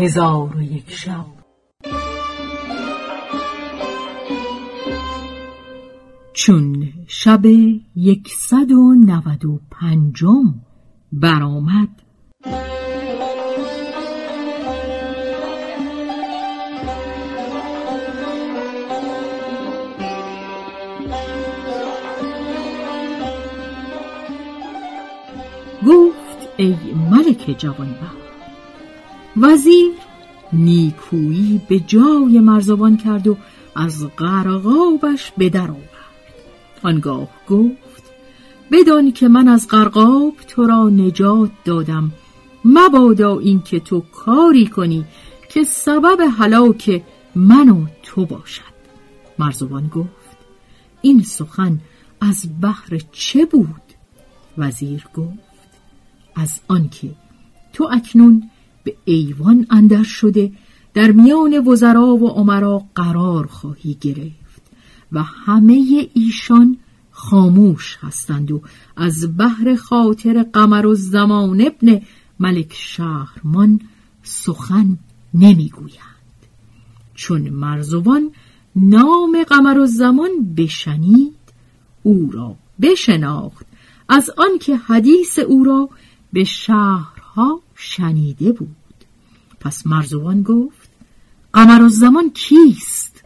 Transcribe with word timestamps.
هزار 0.00 0.56
و 0.56 0.62
یک 0.62 0.90
شب. 0.90 1.26
چون 6.32 6.92
شب 7.06 7.44
یکصد 7.96 8.70
و 8.70 8.94
نود 8.94 9.44
و 9.44 9.60
پنجم 9.70 10.54
برآمد. 11.12 11.88
گفت 25.86 26.48
ای 26.56 26.76
ملک 27.10 27.54
جوانبخت 27.58 28.19
وزیر 29.36 29.92
نیکویی 30.52 31.60
به 31.68 31.80
جای 31.80 32.40
مرزبان 32.40 32.96
کرد 32.96 33.26
و 33.28 33.36
از 33.76 34.06
قرقابش 34.16 35.32
به 35.38 35.48
در 35.48 35.70
آورد. 35.70 35.90
آنگاه 36.82 37.28
گفت 37.48 38.02
بدان 38.72 39.12
که 39.12 39.28
من 39.28 39.48
از 39.48 39.68
قرقاب 39.68 40.34
تو 40.48 40.66
را 40.66 40.88
نجات 40.88 41.50
دادم 41.64 42.12
مبادا 42.64 43.38
اینکه 43.38 43.80
تو 43.80 44.00
کاری 44.00 44.66
کنی 44.66 45.04
که 45.48 45.64
سبب 45.64 46.20
هلاک 46.38 47.02
من 47.34 47.68
و 47.68 47.86
تو 48.02 48.26
باشد. 48.26 48.70
مرزبان 49.38 49.88
گفت 49.88 50.10
این 51.02 51.22
سخن 51.22 51.80
از 52.20 52.48
بحر 52.60 53.00
چه 53.12 53.44
بود؟ 53.44 53.82
وزیر 54.58 55.06
گفت 55.14 55.70
از 56.34 56.60
آنکه 56.68 57.10
تو 57.72 57.88
اکنون 57.92 58.50
به 58.90 58.96
ایوان 59.04 59.66
اندر 59.70 60.02
شده 60.02 60.52
در 60.94 61.10
میان 61.10 61.68
وزرا 61.68 62.06
و 62.06 62.28
عمرا 62.28 62.82
قرار 62.94 63.46
خواهی 63.46 63.96
گرفت 64.00 64.62
و 65.12 65.22
همه 65.22 66.08
ایشان 66.14 66.78
خاموش 67.10 67.98
هستند 68.00 68.52
و 68.52 68.62
از 68.96 69.36
بحر 69.36 69.74
خاطر 69.74 70.42
قمر 70.42 70.86
و 70.86 70.94
زمان 70.94 71.60
ابن 71.60 72.00
ملک 72.40 72.72
شهرمان 72.72 73.80
سخن 74.22 74.98
نمی‌گویند. 75.34 76.00
چون 77.14 77.50
مرزوان 77.50 78.30
نام 78.76 79.44
قمر 79.48 79.78
و 79.78 79.86
زمان 79.86 80.54
بشنید 80.56 81.34
او 82.02 82.30
را 82.32 82.56
بشناخت. 82.82 83.66
از 84.08 84.30
آنکه 84.36 84.76
حدیث 84.76 85.38
او 85.38 85.64
را 85.64 85.88
به 86.32 86.44
شهرها 86.44 87.62
شنیده 87.74 88.52
بود. 88.52 88.79
پس 89.60 89.86
مرزوان 89.86 90.42
گفت 90.42 90.90
قمر 91.52 91.88
زمان 91.88 92.30
کیست؟ 92.30 93.24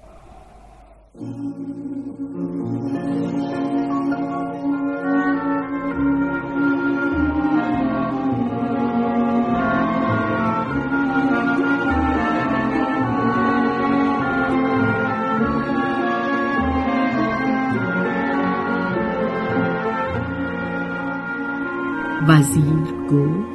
وزیر 22.29 22.95
گفت 23.11 23.54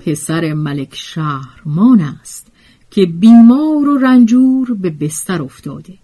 پسر 0.00 0.52
ملک 0.52 0.94
شهرمان 0.94 2.00
است 2.00 2.46
که 2.90 3.06
بیمار 3.06 3.88
و 3.88 3.98
رنجور 3.98 4.74
به 4.74 4.90
بستر 4.90 5.42
افتاده. 5.42 5.94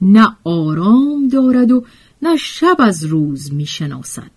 نه 0.00 0.36
آرام 0.44 1.28
دارد 1.28 1.70
و 1.70 1.84
نه 2.22 2.36
شب 2.36 2.76
از 2.78 3.04
روز 3.04 3.52
می‌شناسد. 3.52 4.30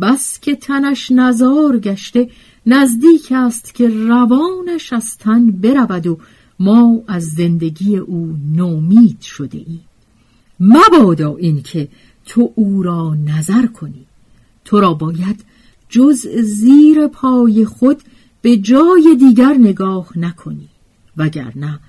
بس 0.00 0.40
که 0.40 0.56
تنش 0.56 1.10
نزار 1.10 1.78
گشته 1.78 2.30
نزدیک 2.66 3.32
است 3.32 3.74
که 3.74 3.88
روانش 3.88 4.92
از 4.92 5.16
تن 5.18 5.50
برود 5.50 6.06
و 6.06 6.18
ما 6.60 7.02
از 7.08 7.24
زندگی 7.24 7.96
او 7.96 8.36
نومید 8.54 9.20
شده 9.20 9.58
ایم. 9.58 9.84
مبادا 10.60 11.36
اینکه 11.36 11.88
تو 12.26 12.52
او 12.54 12.82
را 12.82 13.14
نظر 13.14 13.66
کنی. 13.66 14.06
تو 14.64 14.80
را 14.80 14.94
باید 14.94 15.44
جز 15.88 16.26
زیر 16.42 17.06
پای 17.06 17.64
خود 17.64 18.02
به 18.46 18.56
جای 18.56 19.16
دیگر 19.18 19.54
نگاه 19.60 20.18
نکنی 20.18 20.68
وگرنه 21.16 21.80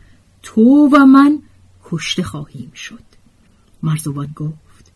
تو 0.44 0.90
و 0.92 1.06
من 1.06 1.40
کشته 1.84 2.24
خواهیم 2.24 2.72
شد. 2.76 3.04
مرزوان 3.84 4.28
گفت 4.36 4.92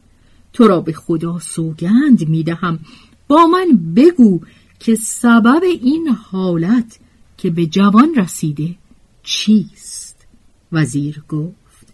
تو 0.53 0.67
را 0.67 0.81
به 0.81 0.94
خدا 0.94 1.39
سوگند 1.39 2.29
می‌دهم. 2.29 2.79
با 3.27 3.45
من 3.45 3.94
بگو 3.95 4.39
که 4.79 4.95
سبب 4.95 5.63
این 5.63 6.07
حالت 6.07 7.00
که 7.38 7.50
به 7.50 7.66
جوان 7.66 8.16
رسیده 8.16 8.75
چیست؟ 9.23 10.27
وزیر 10.71 11.23
گفت 11.29 11.94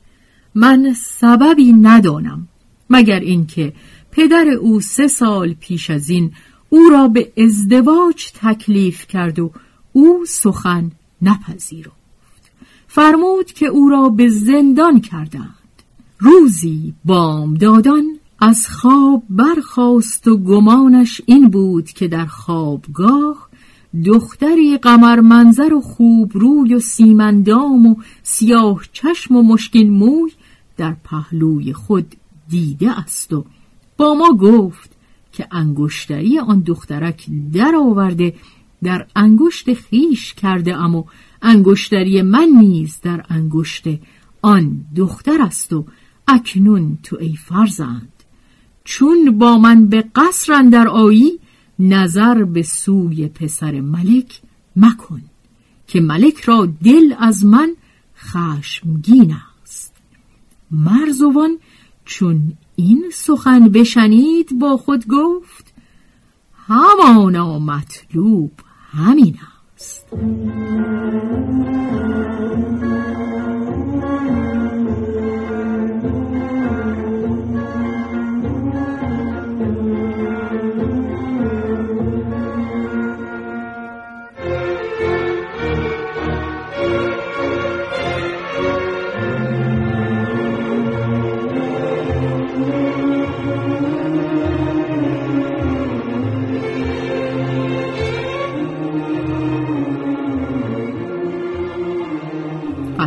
من 0.55 0.93
سببی 0.93 1.73
ندانم 1.73 2.47
مگر 2.89 3.19
اینکه 3.19 3.73
پدر 4.11 4.47
او 4.47 4.81
سه 4.81 5.07
سال 5.07 5.53
پیش 5.53 5.89
از 5.89 6.09
این 6.09 6.33
او 6.69 6.89
را 6.91 7.07
به 7.07 7.31
ازدواج 7.37 8.31
تکلیف 8.31 9.07
کرد 9.07 9.39
و 9.39 9.51
او 9.93 10.25
سخن 10.27 10.91
نپذیرفت. 11.21 11.97
فرمود 12.87 13.45
که 13.45 13.65
او 13.65 13.89
را 13.89 14.09
به 14.09 14.27
زندان 14.27 15.01
کردند. 15.01 15.53
روزی 16.19 16.93
بامدادان 17.05 18.19
از 18.39 18.67
خواب 18.67 19.23
برخاست 19.29 20.27
و 20.27 20.37
گمانش 20.37 21.21
این 21.25 21.49
بود 21.49 21.89
که 21.89 22.07
در 22.07 22.25
خوابگاه 22.25 23.47
دختری 24.05 24.77
قمر 24.77 25.19
منظر 25.19 25.73
و 25.73 25.81
خوب 25.81 26.31
روی 26.33 26.73
و 26.73 26.79
سیمندام 26.79 27.85
و 27.85 27.95
سیاه 28.23 28.81
چشم 28.93 29.35
و 29.35 29.43
مشکین 29.43 29.89
موی 29.89 30.31
در 30.77 30.95
پهلوی 31.03 31.73
خود 31.73 32.15
دیده 32.49 32.99
است 32.99 33.33
و 33.33 33.45
با 33.97 34.13
ما 34.13 34.33
گفت 34.33 34.96
که 35.37 35.47
انگشتری 35.51 36.39
آن 36.39 36.59
دخترک 36.59 37.25
در 37.53 37.75
آورده 37.75 38.33
در 38.83 39.07
انگشت 39.15 39.73
خیش 39.73 40.33
کرده 40.33 40.77
اما 40.77 41.05
انگشتری 41.41 42.21
من 42.21 42.49
نیز 42.59 42.99
در 43.01 43.25
انگشت 43.29 43.83
آن 44.41 44.85
دختر 44.95 45.41
است 45.41 45.73
و 45.73 45.85
اکنون 46.27 46.97
تو 47.03 47.17
ای 47.19 47.35
فرزند. 47.35 48.13
چون 48.83 49.37
با 49.37 49.57
من 49.57 49.87
به 49.87 50.03
قصر 50.15 50.61
در 50.61 50.87
آیی 50.87 51.39
نظر 51.79 52.43
به 52.43 52.63
سوی 52.63 53.27
پسر 53.27 53.81
ملک 53.81 54.41
مکن 54.75 55.21
که 55.87 56.01
ملک 56.01 56.41
را 56.41 56.65
دل 56.83 57.13
از 57.19 57.45
من 57.45 57.75
خشمگین 58.17 59.35
است. 59.63 59.93
مرزوان 60.71 61.57
چون 62.05 62.53
این 62.79 63.11
سخن 63.13 63.69
بشنید 63.69 64.59
با 64.59 64.77
خود 64.77 65.07
گفت 65.07 65.73
همانا 66.53 67.59
مطلوب 67.59 68.51
همین 68.91 69.39
است. 69.75 70.07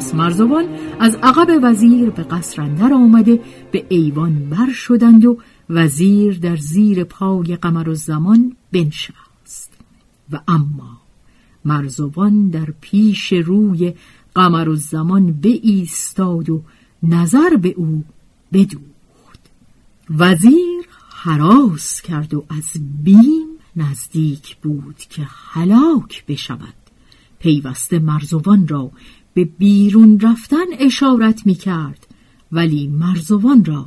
پس 0.00 0.14
مرزوان 0.14 0.64
از 1.00 1.18
عقب 1.22 1.60
وزیر 1.62 2.10
به 2.10 2.22
قصر 2.22 2.62
اندر 2.62 2.92
آمده 2.92 3.40
به 3.72 3.86
ایوان 3.88 4.50
بر 4.50 4.72
شدند 4.72 5.24
و 5.24 5.38
وزیر 5.70 6.38
در 6.38 6.56
زیر 6.56 7.04
پای 7.04 7.56
قمر 7.56 7.88
و 7.88 7.94
زمان 7.94 8.56
بنشست. 8.72 9.72
و 10.32 10.40
اما 10.48 11.00
مرزوان 11.64 12.48
در 12.48 12.68
پیش 12.80 13.32
روی 13.32 13.94
قمر 14.34 14.68
و 14.68 14.76
زمان 14.76 15.32
به 15.32 15.48
ایستاد 15.48 16.50
و 16.50 16.62
نظر 17.02 17.56
به 17.56 17.68
او 17.68 18.04
بدوخت. 18.52 19.40
وزیر 20.10 20.88
حراس 21.10 22.00
کرد 22.00 22.34
و 22.34 22.44
از 22.48 22.70
بیم 23.02 23.48
نزدیک 23.76 24.56
بود 24.56 24.98
که 24.98 25.26
هلاک 25.52 26.26
بشود. 26.26 26.74
پیوسته 27.38 27.98
مرزوان 27.98 28.68
را 28.68 28.90
به 29.40 29.44
بیرون 29.44 30.20
رفتن 30.20 30.66
اشارت 30.78 31.46
می 31.46 31.54
کرد 31.54 32.06
ولی 32.52 32.88
مرزوان 32.88 33.64
را 33.64 33.86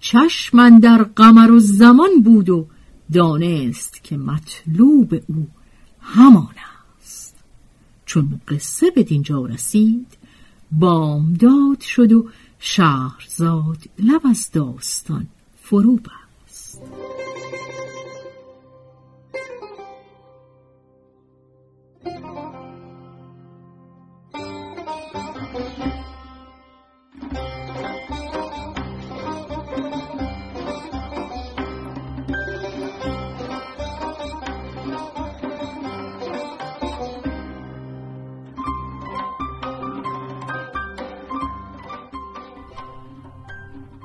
چشمن 0.00 0.78
در 0.78 1.02
قمر 1.02 1.50
و 1.50 1.58
زمان 1.58 2.22
بود 2.24 2.50
و 2.50 2.66
دانست 3.12 4.04
که 4.04 4.16
مطلوب 4.16 5.14
او 5.28 5.48
همان 6.00 6.54
است. 7.02 7.34
چون 8.06 8.40
قصه 8.48 8.90
به 8.90 9.02
دینجا 9.02 9.46
رسید 9.46 10.06
بامداد 10.72 11.80
شد 11.80 12.12
و 12.12 12.28
شهرزاد 12.58 13.78
لب 13.98 14.20
از 14.24 14.50
داستان 14.52 15.26
فرو 15.62 15.96
بست. 15.96 16.80